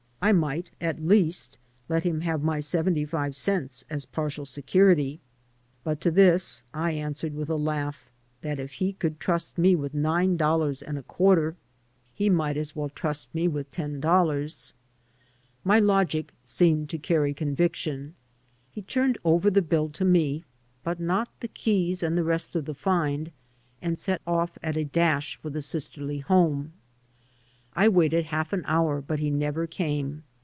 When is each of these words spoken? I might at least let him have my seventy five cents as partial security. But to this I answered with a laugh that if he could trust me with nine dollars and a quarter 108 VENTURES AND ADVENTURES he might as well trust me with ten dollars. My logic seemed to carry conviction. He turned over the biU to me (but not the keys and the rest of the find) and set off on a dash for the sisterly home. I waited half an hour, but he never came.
I 0.23 0.33
might 0.33 0.69
at 0.79 1.03
least 1.03 1.57
let 1.89 2.03
him 2.03 2.21
have 2.21 2.43
my 2.43 2.59
seventy 2.59 3.05
five 3.05 3.35
cents 3.35 3.83
as 3.89 4.05
partial 4.05 4.45
security. 4.45 5.19
But 5.83 5.99
to 6.01 6.11
this 6.11 6.61
I 6.75 6.91
answered 6.91 7.33
with 7.33 7.49
a 7.49 7.55
laugh 7.55 8.11
that 8.41 8.59
if 8.59 8.73
he 8.73 8.93
could 8.93 9.19
trust 9.19 9.57
me 9.57 9.75
with 9.75 9.95
nine 9.95 10.37
dollars 10.37 10.83
and 10.83 10.99
a 10.99 11.01
quarter 11.01 11.55
108 12.17 12.29
VENTURES 12.29 12.29
AND 12.29 12.33
ADVENTURES 12.35 12.35
he 12.35 12.51
might 12.51 12.57
as 12.59 12.75
well 12.75 12.89
trust 12.89 13.33
me 13.33 13.47
with 13.47 13.69
ten 13.71 13.99
dollars. 13.99 14.73
My 15.63 15.79
logic 15.79 16.35
seemed 16.45 16.87
to 16.91 16.99
carry 16.99 17.33
conviction. 17.33 18.13
He 18.69 18.83
turned 18.83 19.17
over 19.25 19.49
the 19.49 19.63
biU 19.63 19.91
to 19.93 20.05
me 20.05 20.43
(but 20.83 20.99
not 20.99 21.29
the 21.39 21.47
keys 21.47 22.03
and 22.03 22.15
the 22.15 22.23
rest 22.23 22.55
of 22.55 22.65
the 22.65 22.75
find) 22.75 23.31
and 23.81 23.97
set 23.97 24.21
off 24.27 24.59
on 24.63 24.75
a 24.77 24.83
dash 24.83 25.35
for 25.37 25.49
the 25.49 25.63
sisterly 25.63 26.19
home. 26.19 26.73
I 27.73 27.87
waited 27.87 28.25
half 28.25 28.51
an 28.51 28.63
hour, 28.65 28.99
but 28.99 29.19
he 29.19 29.31
never 29.31 29.65
came. 29.65 30.23